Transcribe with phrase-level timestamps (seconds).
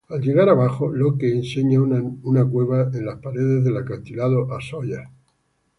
[0.09, 5.03] Al llegar abajo, Locke enseña una cueva en las paredes del acantilado a Sawyer.